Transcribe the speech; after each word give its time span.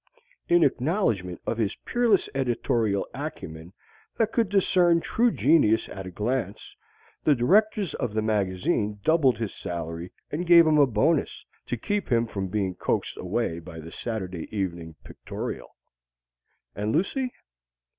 In 0.49 0.63
acknowledgement 0.63 1.39
of 1.45 1.59
his 1.59 1.75
peerless 1.75 2.27
editorial 2.33 3.07
acumen 3.13 3.71
that 4.17 4.31
could 4.31 4.49
discern 4.49 4.99
true 4.99 5.29
genius 5.29 5.87
at 5.89 6.07
a 6.07 6.09
glance, 6.09 6.75
the 7.23 7.35
directors 7.35 7.93
of 7.93 8.15
the 8.15 8.23
magazine 8.23 8.99
doubled 9.03 9.37
his 9.37 9.53
salary 9.53 10.11
and 10.31 10.47
gave 10.47 10.65
him 10.65 10.79
a 10.79 10.87
bonus 10.87 11.45
to 11.67 11.77
keep 11.77 12.11
him 12.11 12.25
from 12.25 12.47
being 12.47 12.73
coaxed 12.73 13.15
away 13.17 13.59
by 13.59 13.79
the 13.79 13.91
"Saturday 13.91 14.47
Evening 14.51 14.95
Pictorial." 15.03 15.69
And 16.75 16.91
Lucy? 16.91 17.31